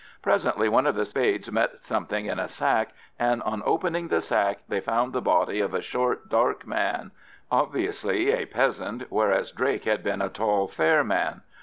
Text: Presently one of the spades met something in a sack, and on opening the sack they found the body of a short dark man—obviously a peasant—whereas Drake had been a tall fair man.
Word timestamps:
Presently 0.23 0.67
one 0.67 0.87
of 0.87 0.95
the 0.95 1.05
spades 1.05 1.51
met 1.51 1.83
something 1.83 2.25
in 2.25 2.39
a 2.39 2.47
sack, 2.47 2.95
and 3.19 3.43
on 3.43 3.61
opening 3.67 4.07
the 4.07 4.19
sack 4.19 4.61
they 4.67 4.79
found 4.79 5.13
the 5.13 5.21
body 5.21 5.59
of 5.59 5.75
a 5.75 5.81
short 5.83 6.27
dark 6.27 6.65
man—obviously 6.65 8.31
a 8.31 8.45
peasant—whereas 8.47 9.51
Drake 9.51 9.83
had 9.85 10.01
been 10.01 10.23
a 10.23 10.27
tall 10.29 10.67
fair 10.67 11.03
man. 11.03 11.43